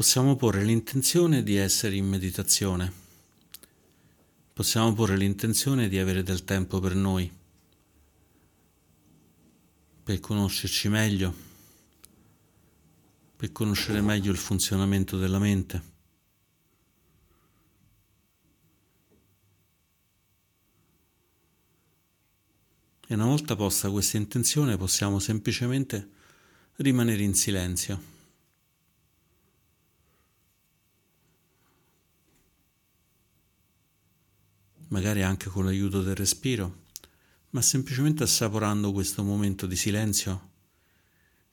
[0.00, 2.90] possiamo porre l'intenzione di essere in meditazione,
[4.54, 7.30] possiamo porre l'intenzione di avere del tempo per noi,
[10.02, 11.34] per conoscerci meglio,
[13.36, 15.82] per conoscere meglio il funzionamento della mente.
[23.06, 26.08] E una volta posta questa intenzione possiamo semplicemente
[26.76, 28.19] rimanere in silenzio.
[34.90, 36.84] Magari anche con l'aiuto del respiro,
[37.50, 40.50] ma semplicemente assaporando questo momento di silenzio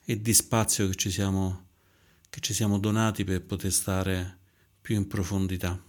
[0.04, 1.68] e di spazio che ci siamo,
[2.30, 4.40] che ci siamo donati per poter stare
[4.82, 5.80] più in profondità.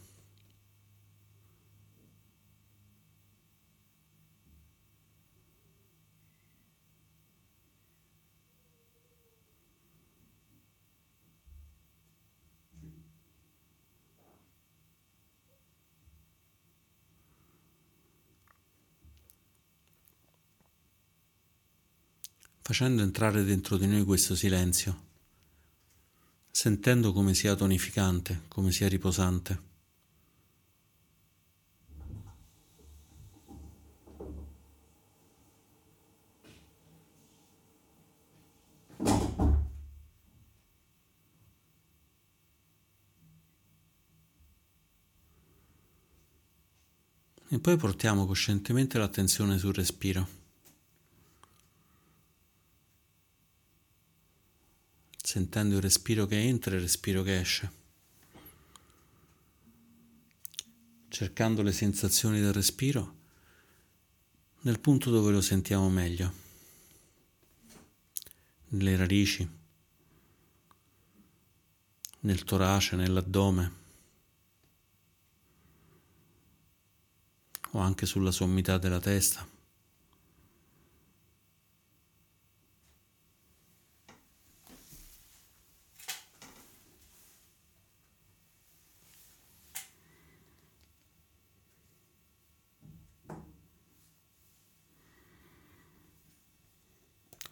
[22.68, 25.04] Facendo entrare dentro di noi questo silenzio,
[26.50, 29.62] sentendo come sia tonificante, come sia riposante.
[47.48, 50.47] E poi portiamo coscientemente l'attenzione sul respiro.
[55.28, 57.70] Sentendo il respiro che entra e il respiro che esce,
[61.10, 63.16] cercando le sensazioni del respiro
[64.60, 66.32] nel punto dove lo sentiamo meglio,
[68.68, 69.46] nelle radici,
[72.20, 73.72] nel torace, nell'addome
[77.72, 79.57] o anche sulla sommità della testa.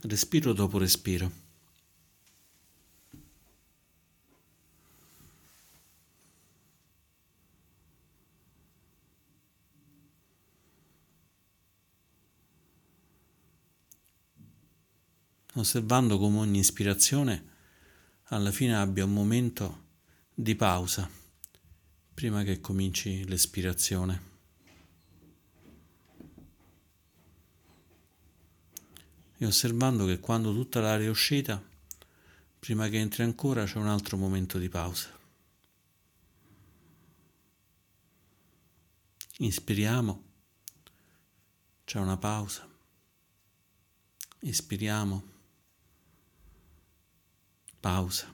[0.09, 1.45] Respiro dopo respiro.
[15.59, 17.45] osservando come ogni ispirazione
[18.25, 19.85] alla fine abbia un momento
[20.35, 21.09] di pausa
[22.17, 24.36] prima che cominci l'espirazione.
[29.39, 31.63] E osservando che quando tutta l'aria è uscita,
[32.59, 35.15] prima che entri ancora c'è un altro momento di pausa.
[39.39, 40.23] Inspiriamo,
[41.85, 42.67] c'è una pausa.
[44.41, 45.23] Ispiriamo,
[47.79, 48.33] pausa.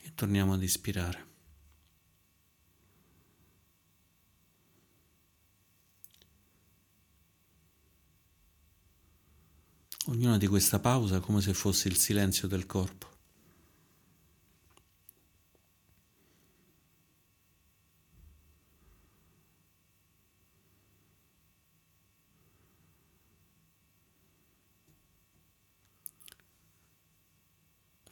[0.00, 1.27] E torniamo ad ispirare.
[10.08, 13.06] Ognuna di questa pausa come se fosse il silenzio del corpo.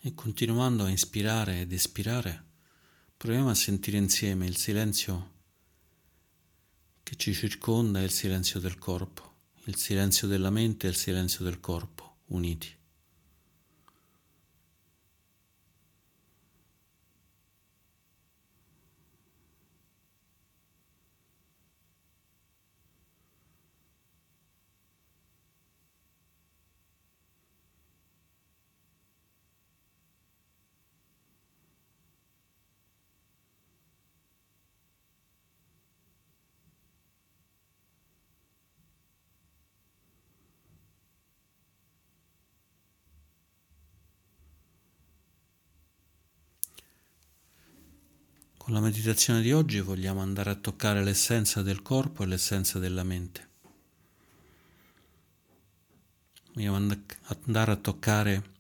[0.00, 2.44] E continuando a inspirare ed espirare,
[3.16, 5.32] proviamo a sentire insieme il silenzio
[7.02, 9.35] che ci circonda e il silenzio del corpo
[9.68, 12.72] il silenzio della mente e il silenzio del corpo uniti.
[48.66, 53.04] Con la meditazione di oggi vogliamo andare a toccare l'essenza del corpo e l'essenza della
[53.04, 53.48] mente.
[56.52, 56.74] Vogliamo
[57.44, 58.54] andare a toccare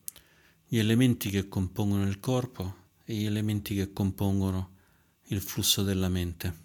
[0.64, 4.76] gli elementi che compongono il corpo e gli elementi che compongono
[5.24, 6.56] il flusso della mente.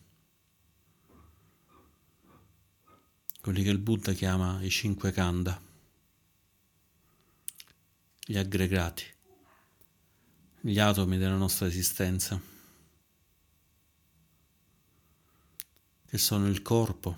[3.41, 5.59] Quelli che il Buddha chiama i cinque kanda,
[8.23, 9.05] gli aggregati,
[10.59, 12.59] gli atomi della nostra esistenza,
[16.11, 17.17] che sono il corpo,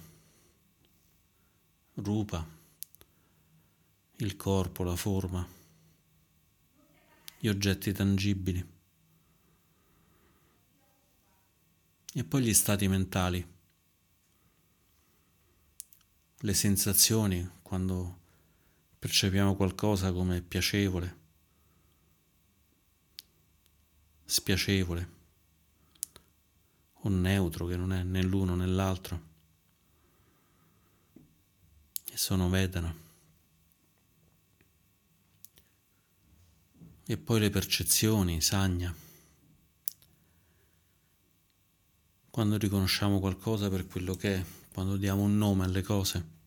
[1.95, 2.47] rupa,
[4.17, 5.47] il corpo, la forma,
[7.39, 8.63] gli oggetti tangibili.
[12.13, 13.43] E poi gli stati mentali,
[16.37, 18.19] le sensazioni quando
[18.99, 21.17] percepiamo qualcosa come piacevole
[24.23, 25.12] spiacevole
[27.05, 29.31] o neutro che non è né l'uno né l'altro
[32.13, 32.95] e sono Vedana.
[37.05, 38.95] E poi le percezioni, sagna.
[42.29, 46.41] Quando riconosciamo qualcosa per quello che è, quando diamo un nome alle cose.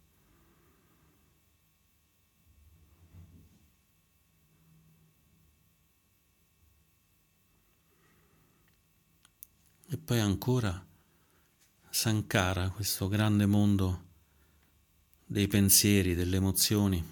[9.89, 10.85] E poi ancora
[11.91, 14.05] Sankara, questo grande mondo
[15.25, 17.05] dei pensieri, delle emozioni,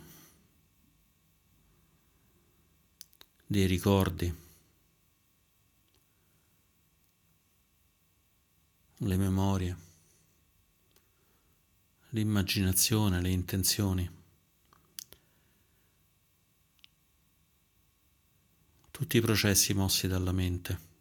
[3.47, 4.35] dei ricordi,
[8.97, 9.77] le memorie,
[12.09, 14.11] l'immaginazione, le intenzioni.
[18.91, 20.94] Tutti i processi mossi dalla mente.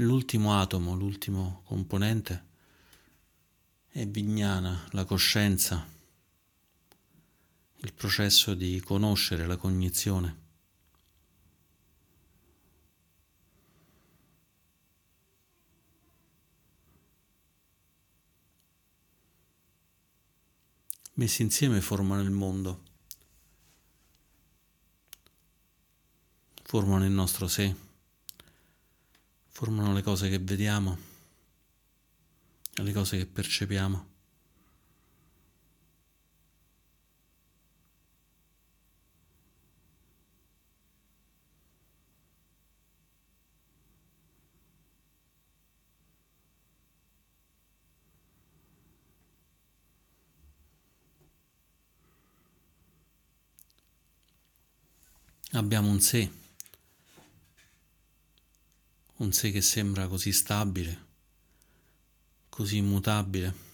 [0.00, 2.44] L'ultimo atomo, l'ultimo componente
[3.88, 5.84] è Vignana, la coscienza,
[7.78, 10.46] il processo di conoscere la cognizione.
[21.14, 22.82] Messi insieme formano il mondo,
[26.62, 27.86] formano il nostro sé
[29.58, 30.96] formano le cose che vediamo
[32.74, 34.06] le cose che percepiamo.
[55.50, 56.46] Abbiamo un sé
[59.18, 61.06] un sé che sembra così stabile,
[62.48, 63.66] così immutabile.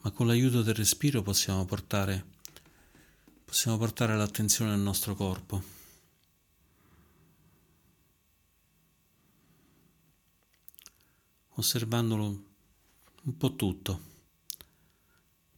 [0.00, 2.24] Ma con l'aiuto del respiro possiamo portare,
[3.44, 5.74] possiamo portare l'attenzione al nostro corpo.
[11.58, 12.44] Osservandolo
[13.22, 14.14] un po' tutto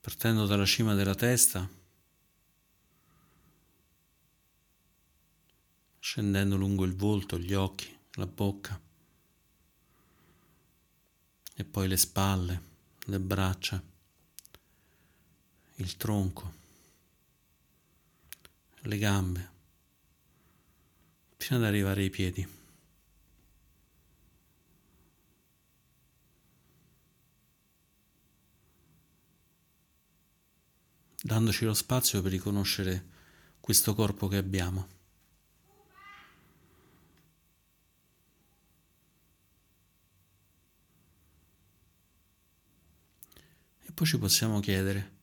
[0.00, 1.68] partendo dalla cima della testa,
[5.98, 8.80] scendendo lungo il volto, gli occhi, la bocca
[11.54, 12.62] e poi le spalle,
[13.06, 13.82] le braccia,
[15.74, 16.54] il tronco,
[18.82, 19.50] le gambe,
[21.36, 22.57] fino ad arrivare ai piedi.
[31.20, 33.06] Dandoci lo spazio per riconoscere
[33.60, 34.88] questo corpo che abbiamo.
[43.84, 45.16] E poi ci possiamo chiedere,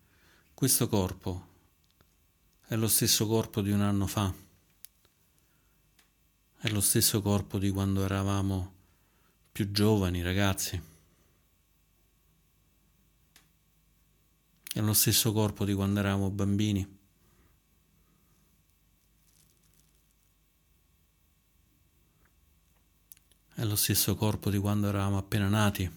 [0.53, 1.47] questo corpo
[2.67, 4.33] è lo stesso corpo di un anno fa?
[6.57, 8.73] È lo stesso corpo di quando eravamo
[9.51, 10.94] più giovani, ragazzi?
[14.75, 16.85] È lo stesso corpo di quando eravamo bambini.
[23.53, 25.89] È lo stesso corpo di quando eravamo appena nati.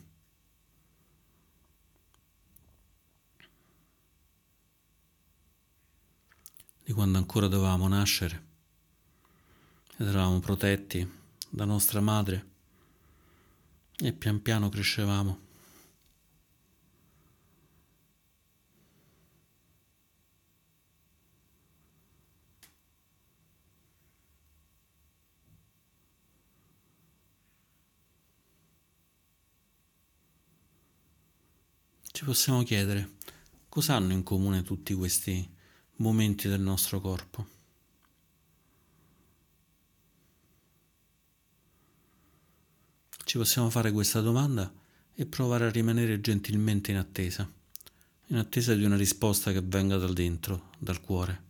[6.85, 8.47] Di quando ancora dovevamo nascere
[9.97, 11.05] ed eravamo protetti
[11.49, 12.51] da nostra madre
[13.97, 15.48] e pian piano crescevamo.
[32.19, 33.13] Ci possiamo chiedere
[33.69, 35.49] cosa hanno in comune tutti questi
[35.99, 37.47] momenti del nostro corpo.
[43.23, 44.73] ci possiamo fare questa domanda
[45.15, 47.49] e provare a rimanere gentilmente in attesa,
[48.29, 51.48] in attesa di una risposta che venga dal dentro, dal cuore.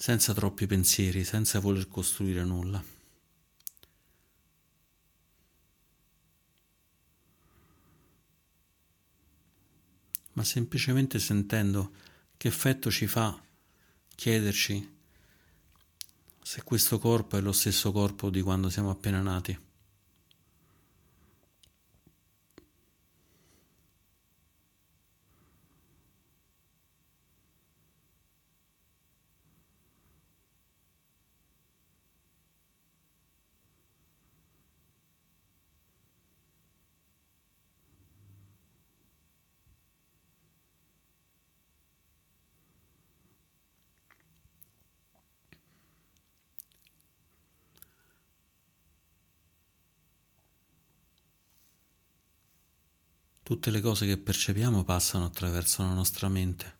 [0.00, 2.82] Senza troppi pensieri, senza voler costruire nulla.
[10.32, 11.92] ma semplicemente sentendo
[12.38, 13.38] che effetto ci fa
[14.14, 14.96] chiederci
[16.40, 19.69] se questo corpo è lo stesso corpo di quando siamo appena nati.
[53.50, 56.78] Tutte le cose che percepiamo passano attraverso la nostra mente.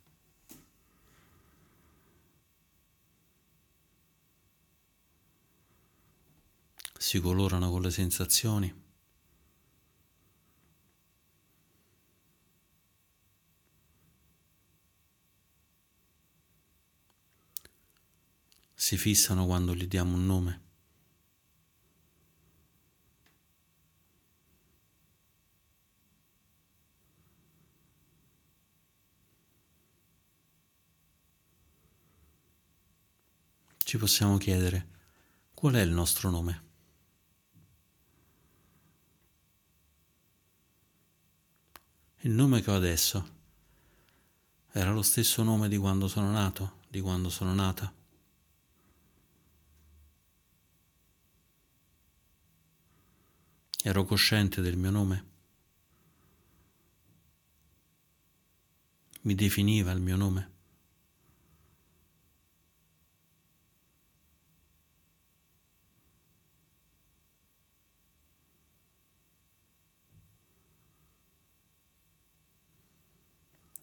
[6.97, 8.73] Si colorano con le sensazioni.
[18.73, 20.70] Si fissano quando gli diamo un nome.
[33.91, 34.87] Ci possiamo chiedere
[35.53, 36.63] qual è il nostro nome.
[42.19, 43.29] Il nome che ho adesso
[44.71, 47.93] era lo stesso nome di quando sono nato, di quando sono nata.
[53.83, 55.25] Ero cosciente del mio nome.
[59.23, 60.59] Mi definiva il mio nome.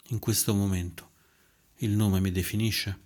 [0.10, 1.12] In questo momento
[1.78, 3.06] il nome mi definisce?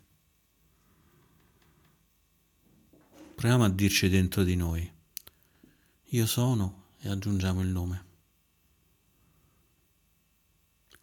[3.36, 4.92] Proviamo a dirci dentro di noi,
[6.04, 8.06] io sono e aggiungiamo il nome.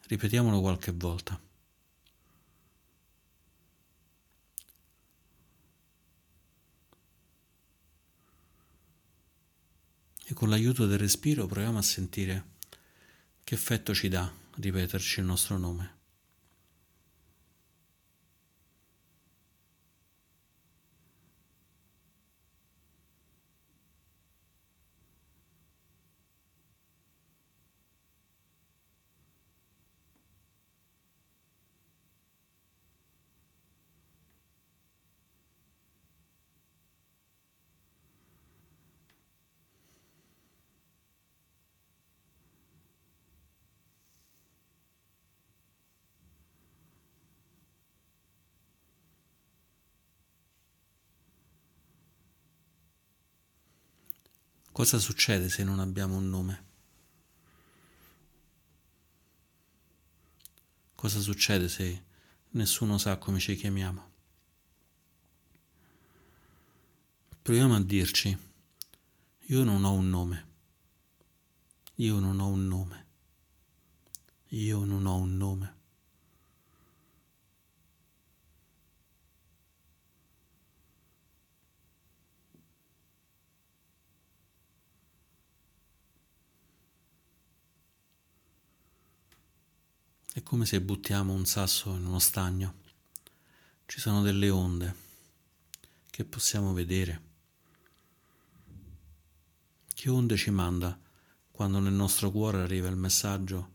[0.07, 1.41] Ripetiamolo qualche volta.
[10.25, 12.57] E con l'aiuto del respiro proviamo a sentire
[13.43, 15.98] che effetto ci dà ripeterci il nostro nome.
[54.79, 56.65] Cosa succede se non abbiamo un nome?
[60.95, 62.05] Cosa succede se
[62.51, 64.11] nessuno sa come ci chiamiamo?
[67.43, 68.39] Proviamo a dirci,
[69.47, 70.47] io non ho un nome,
[71.97, 73.07] io non ho un nome,
[74.51, 75.78] io non ho un nome.
[90.39, 92.75] È come se buttiamo un sasso in uno stagno.
[93.87, 94.95] Ci sono delle onde
[96.09, 97.23] che possiamo vedere.
[99.93, 100.97] Che onde ci manda
[101.51, 103.73] quando nel nostro cuore arriva il messaggio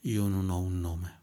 [0.00, 1.17] io non ho un nome?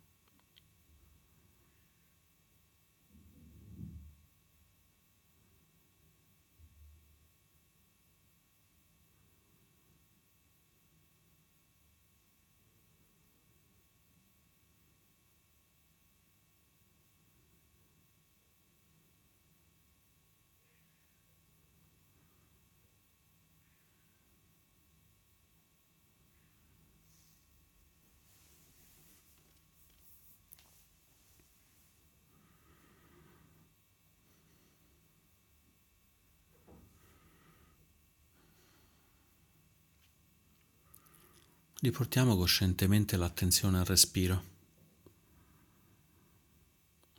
[41.86, 44.44] Riportiamo coscientemente l'attenzione al respiro,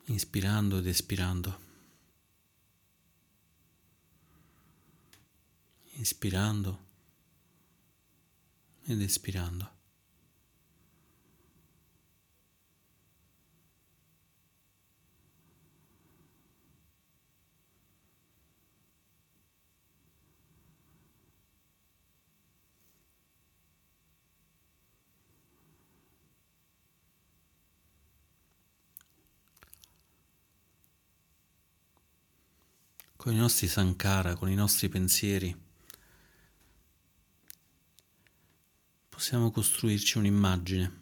[0.06, 1.58] inspirando ed espirando.
[5.92, 6.84] Inspirando
[8.86, 9.75] ed espirando.
[33.16, 35.54] Con i nostri sankara, con i nostri pensieri,
[39.08, 41.00] possiamo costruirci un'immagine,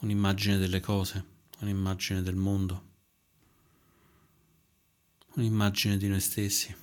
[0.00, 1.24] un'immagine delle cose,
[1.60, 2.90] un'immagine del mondo,
[5.34, 6.81] un'immagine di noi stessi.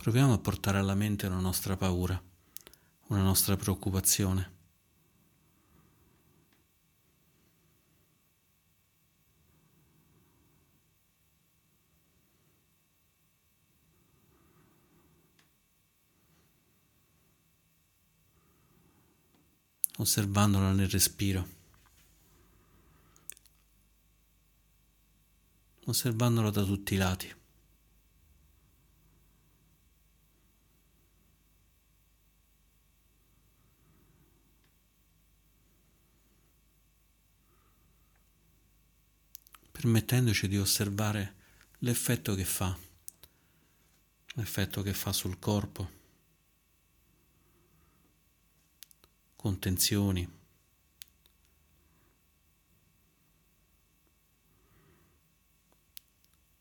[0.00, 2.18] Proviamo a portare alla mente una nostra paura,
[3.08, 4.56] una nostra preoccupazione.
[19.98, 21.46] osservandola nel respiro,
[25.84, 27.34] osservandola da tutti i lati.
[39.80, 41.36] Permettendoci di osservare
[41.78, 42.78] l'effetto che fa,
[44.34, 45.90] l'effetto che fa sul corpo,
[49.36, 50.30] con tensioni,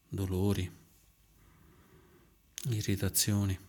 [0.07, 0.71] dolori,
[2.69, 3.59] irritazioni.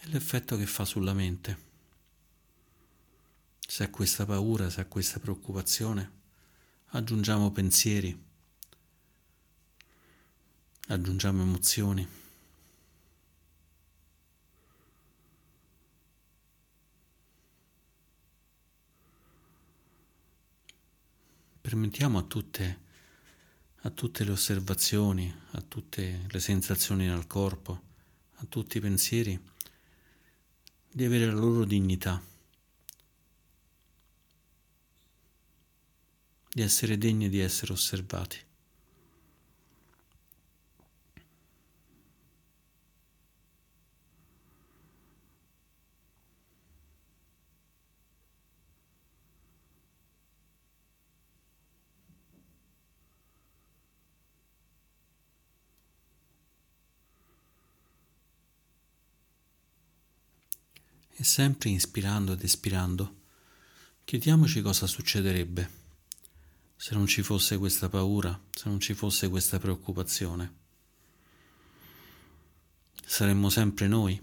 [0.00, 1.71] E l'effetto che fa sulla mente
[3.72, 6.10] se a questa paura, se a questa preoccupazione
[6.88, 8.14] aggiungiamo pensieri,
[10.88, 12.06] aggiungiamo emozioni.
[21.62, 22.80] Permettiamo a tutte,
[23.80, 27.82] a tutte le osservazioni, a tutte le sensazioni nel corpo,
[28.34, 29.40] a tutti i pensieri
[30.90, 32.31] di avere la loro dignità.
[36.54, 38.38] Di essere degni di essere osservati.
[61.14, 63.20] E sempre inspirando ed espirando,
[64.04, 65.81] chiediamoci cosa succederebbe
[66.82, 70.54] se non ci fosse questa paura, se non ci fosse questa preoccupazione.
[73.06, 74.20] Saremmo sempre noi,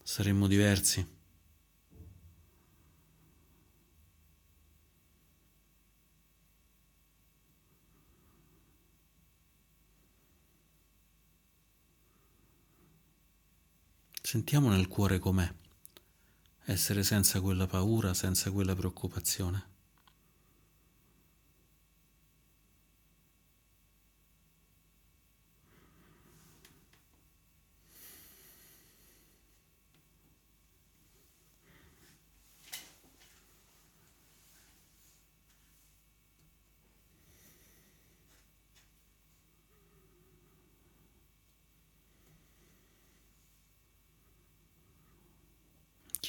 [0.00, 1.04] saremmo diversi.
[14.22, 15.52] Sentiamo nel cuore com'è
[16.66, 19.71] essere senza quella paura, senza quella preoccupazione.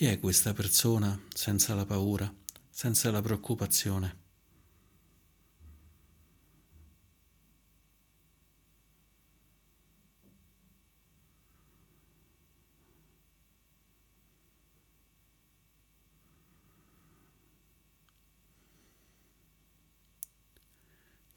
[0.04, 2.30] Chi è questa persona senza la paura,
[2.70, 4.18] senza la preoccupazione?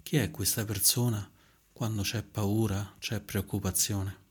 [0.02, 1.30] Chi è questa persona
[1.72, 4.25] quando c'è paura, c'è preoccupazione?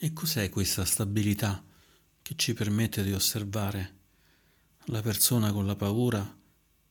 [0.00, 1.60] E cos'è questa stabilità
[2.22, 3.96] che ci permette di osservare
[4.84, 6.38] la persona con la paura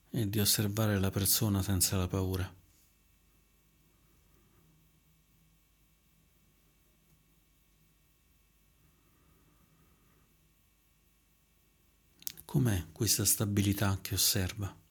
[0.09, 2.53] e di osservare la persona senza la paura?
[12.43, 14.86] Com'è questa stabilità che osserva?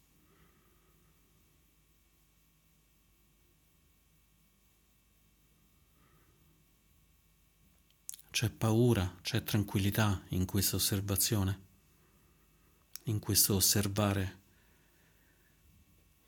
[8.37, 11.59] C'è paura, c'è tranquillità in questa osservazione,
[13.05, 14.41] in questo osservare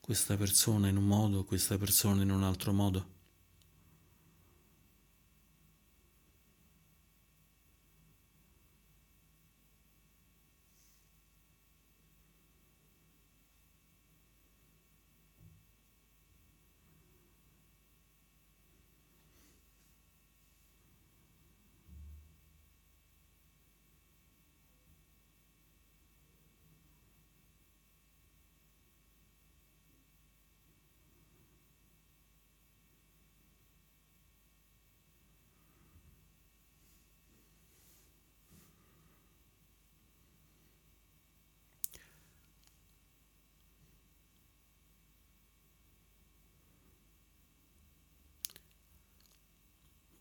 [0.01, 3.17] questa persona in un modo, questa persona in un altro modo.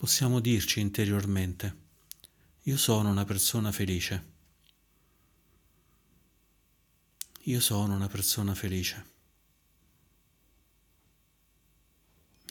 [0.08, 1.76] Possiamo dirci interiormente,
[2.62, 4.36] io sono una persona felice.
[7.42, 9.06] Io sono una persona felice.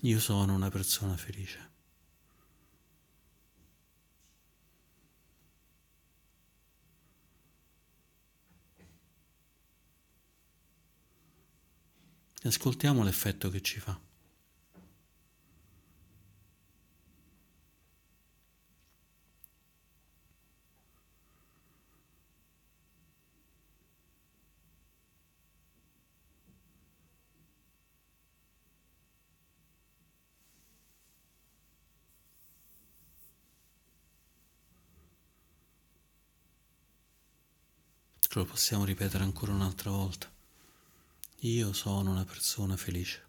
[0.03, 1.71] Io sono una persona felice.
[12.43, 14.06] Ascoltiamo l'effetto che ci fa.
[38.37, 40.31] Lo possiamo ripetere ancora un'altra volta.
[41.39, 43.25] Io sono una persona felice.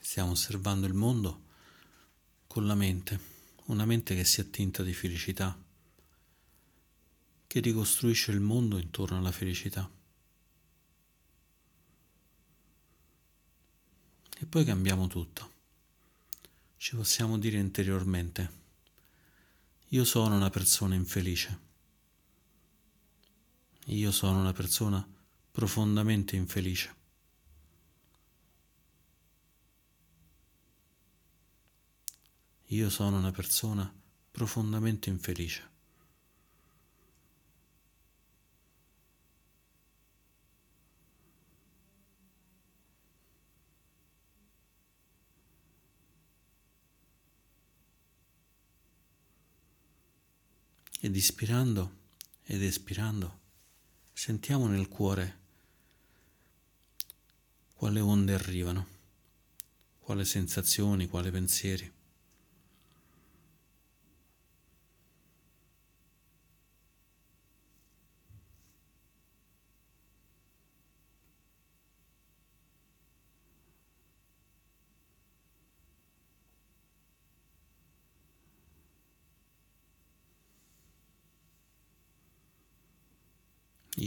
[0.00, 1.42] Stiamo osservando il mondo
[2.48, 3.31] con la mente
[3.66, 5.56] una mente che si attinta di felicità,
[7.46, 9.90] che ricostruisce il mondo intorno alla felicità.
[14.38, 15.50] E poi cambiamo tutto.
[16.76, 18.60] Ci possiamo dire interiormente,
[19.88, 21.70] io sono una persona infelice.
[23.86, 25.06] Io sono una persona
[25.50, 27.01] profondamente infelice.
[32.72, 33.92] Io sono una persona
[34.30, 35.68] profondamente infelice.
[50.98, 51.98] Ed ispirando
[52.44, 53.40] ed espirando,
[54.14, 55.40] sentiamo nel cuore
[57.74, 58.86] quale onde arrivano,
[59.98, 62.00] quale sensazioni, quale pensieri.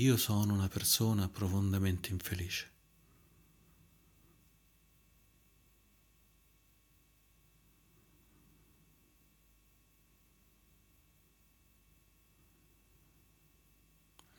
[0.05, 2.69] Io sono una persona profondamente infelice.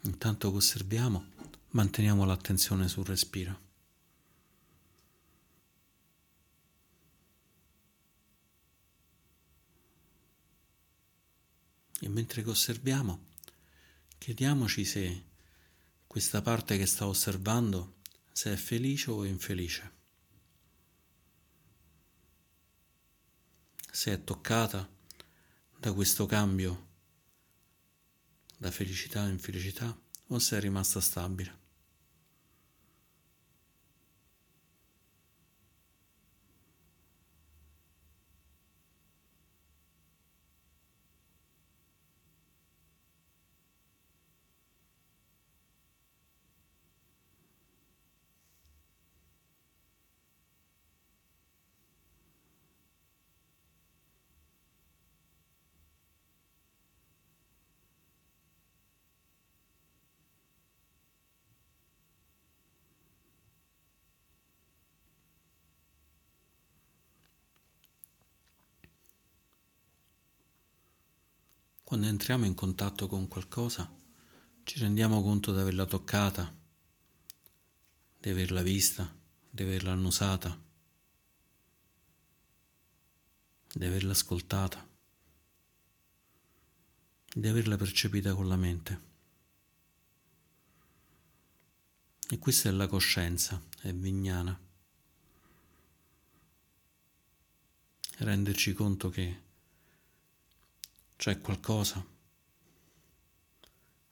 [0.03, 1.25] Intanto che osserviamo,
[1.71, 3.61] manteniamo l'attenzione sul respiro.
[11.99, 13.19] E mentre che osserviamo,
[14.17, 15.35] chiediamoci se
[16.07, 17.97] questa parte che sta osservando
[18.33, 19.93] se è felice o infelice,
[23.91, 24.89] se è toccata
[25.79, 26.85] da questo cambio
[28.59, 31.66] da felicità a infelicità o se è rimasta stabile.
[71.87, 73.89] Quando entriamo in contatto con qualcosa,
[74.65, 76.53] ci rendiamo conto di averla toccata,
[78.19, 79.17] di averla vista,
[79.49, 80.61] di averla annusata,
[83.73, 84.85] di averla ascoltata,
[87.33, 89.01] di averla percepita con la mente.
[92.29, 94.61] E questa è la coscienza, è vignana.
[98.19, 99.45] Renderci conto che
[101.17, 102.05] c'è qualcosa,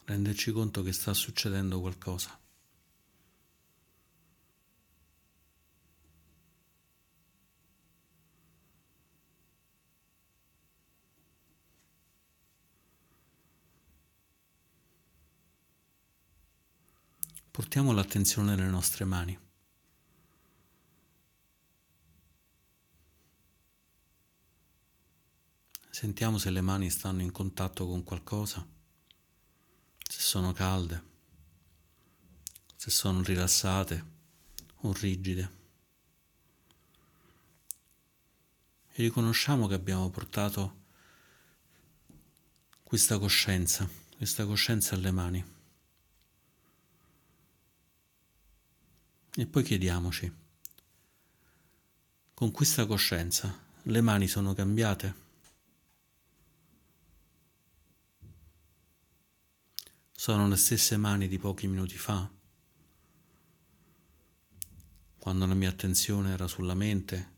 [0.04, 2.38] renderci conto che sta succedendo qualcosa.
[17.50, 19.43] Portiamo l'attenzione nelle nostre mani.
[25.94, 28.66] Sentiamo se le mani stanno in contatto con qualcosa,
[30.02, 31.02] se sono calde,
[32.74, 34.04] se sono rilassate
[34.80, 35.50] o rigide.
[38.88, 40.82] E riconosciamo che abbiamo portato
[42.82, 45.44] questa coscienza, questa coscienza alle mani.
[49.36, 50.32] E poi chiediamoci,
[52.34, 55.22] con questa coscienza le mani sono cambiate?
[60.24, 62.26] Sono le stesse mani di pochi minuti fa,
[65.18, 67.32] quando la mia attenzione era sulla mente,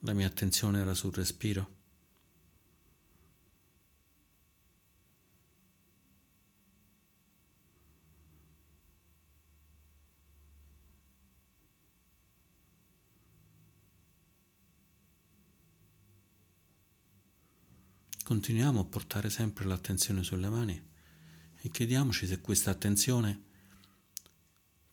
[0.00, 1.70] la mia attenzione era sul respiro.
[18.24, 20.90] Continuiamo a portare sempre l'attenzione sulle mani
[21.62, 23.40] e chiediamoci se questa attenzione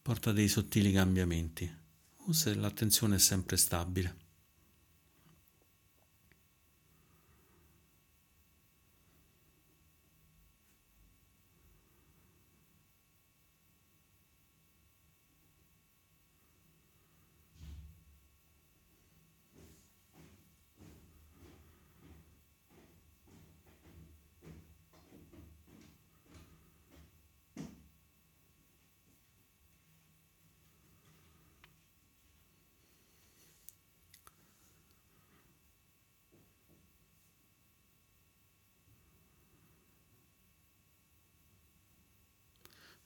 [0.02, 1.72] porta dei sottili cambiamenti
[2.26, 4.29] o se l'attenzione è sempre stabile.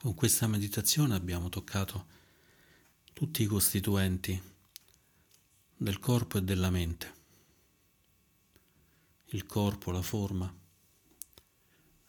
[0.03, 2.07] Con questa meditazione abbiamo toccato
[3.13, 4.37] tutti i costituenti
[5.77, 7.13] del corpo e della mente.
[9.27, 10.53] Il corpo, la forma,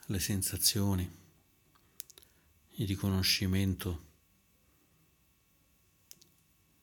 [0.07, 1.09] le sensazioni,
[2.71, 4.07] il riconoscimento,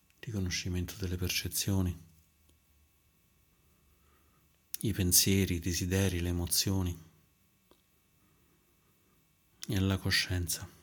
[0.08, 2.04] il riconoscimento delle percezioni,
[4.80, 6.98] i pensieri, i desideri, le emozioni
[9.68, 10.80] e la coscienza.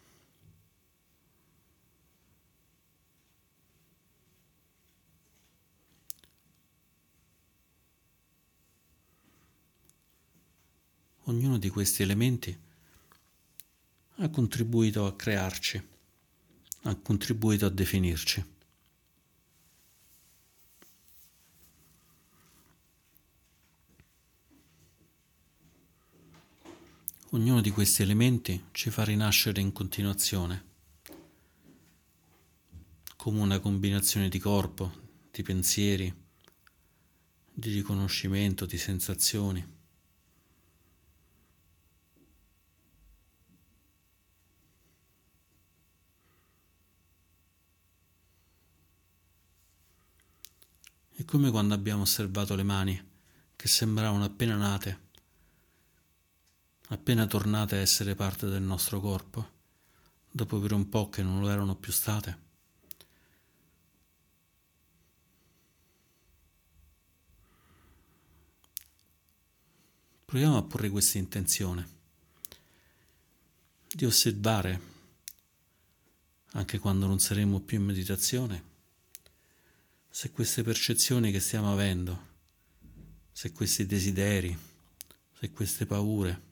[11.28, 12.58] Ognuno di questi elementi
[14.16, 15.88] ha contribuito a crearci,
[16.84, 18.56] ha contribuito a definirci.
[27.32, 30.64] Ognuno di questi elementi ci fa rinascere in continuazione,
[33.16, 34.90] come una combinazione di corpo,
[35.30, 36.10] di pensieri,
[37.52, 39.76] di riconoscimento, di sensazioni.
[51.28, 53.10] Come quando abbiamo osservato le mani,
[53.54, 55.00] che sembravano appena nate,
[56.88, 59.50] appena tornate a essere parte del nostro corpo,
[60.30, 62.46] dopo per un po' che non lo erano più state.
[70.24, 71.88] Proviamo a porre questa intenzione
[73.86, 74.80] di osservare,
[76.52, 78.67] anche quando non saremo più in meditazione,
[80.10, 82.26] se queste percezioni che stiamo avendo,
[83.30, 84.56] se questi desideri,
[85.38, 86.42] se queste paure,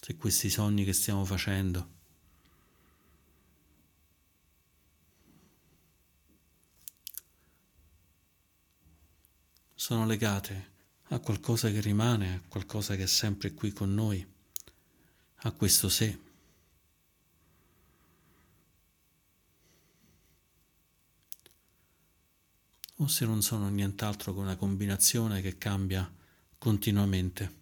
[0.00, 1.96] se questi sogni che stiamo facendo,
[9.74, 10.76] sono legate
[11.10, 14.26] a qualcosa che rimane, a qualcosa che è sempre qui con noi,
[15.42, 16.18] a questo sé.
[23.00, 26.12] O se non sono nient'altro che una combinazione che cambia
[26.58, 27.56] continuamente.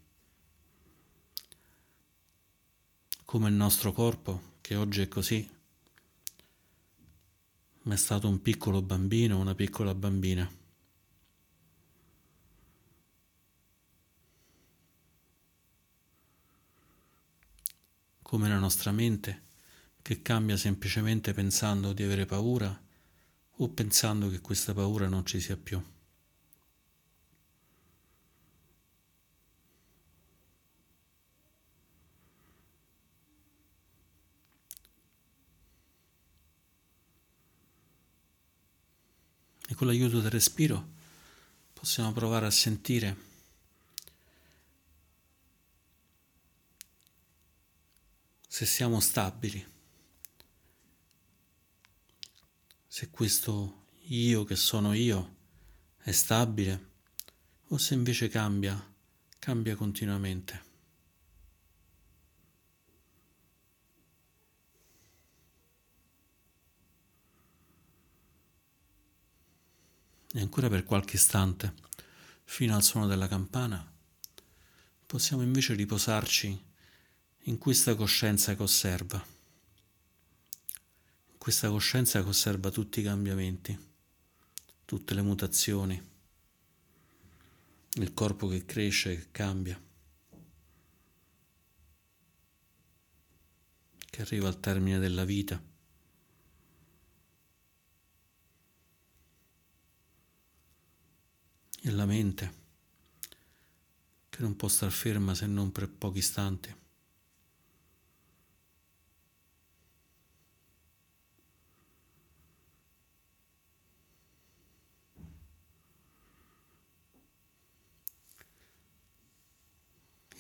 [3.23, 5.47] Come il nostro corpo, che oggi è così,
[7.83, 10.51] ma è stato un piccolo bambino, una piccola bambina.
[18.23, 19.43] Come la nostra mente
[20.01, 22.85] che cambia semplicemente pensando di avere paura
[23.59, 25.83] o pensando che questa paura non ci sia più.
[39.69, 40.95] E con l'aiuto del respiro
[41.73, 43.17] possiamo provare a sentire
[48.47, 49.76] se siamo stabili,
[52.97, 55.37] se questo io che sono io
[55.99, 56.93] è stabile
[57.67, 58.75] o se invece cambia,
[59.39, 60.65] cambia continuamente.
[70.33, 71.75] e ancora per qualche istante,
[72.45, 73.93] fino al suono della campana,
[75.05, 76.65] possiamo invece riposarci
[77.41, 79.36] in questa coscienza che osserva,
[81.47, 83.79] questa coscienza che osserva tutti i cambiamenti,
[84.85, 86.03] tutte le mutazioni,
[87.89, 89.81] il corpo che cresce, che cambia,
[94.11, 95.63] che arriva al termine della vita.
[101.81, 102.55] e la mente
[104.29, 106.86] che non può star ferma se non per pochi istanti.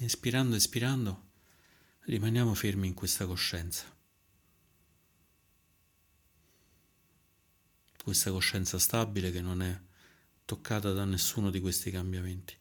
[0.06, 1.30] Inspirando, espirando,
[2.02, 3.92] rimaniamo fermi in questa coscienza.
[8.04, 9.80] Questa coscienza stabile che non è
[10.44, 12.56] toccata da nessuno di questi cambiamenti.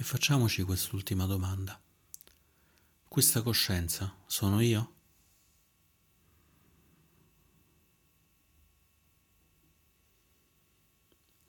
[0.00, 1.78] E facciamoci quest'ultima domanda.
[3.06, 4.94] Questa coscienza sono io?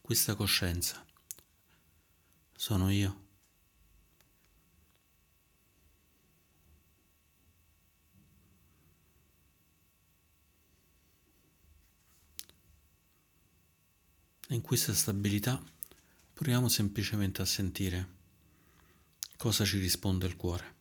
[0.02, 1.06] Questa coscienza
[2.54, 3.20] sono io?
[14.50, 15.64] in questa stabilità
[16.34, 18.20] proviamo semplicemente a sentire
[19.42, 20.81] cosa ci risponde il cuore.